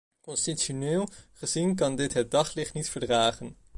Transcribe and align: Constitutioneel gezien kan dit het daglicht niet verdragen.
Constitutioneel 0.21 1.07
gezien 1.33 1.75
kan 1.75 1.95
dit 1.95 2.13
het 2.13 2.31
daglicht 2.31 2.73
niet 2.73 2.89
verdragen. 2.89 3.55